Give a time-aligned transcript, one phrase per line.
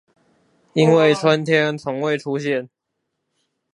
[0.73, 2.71] 因為春天從未出現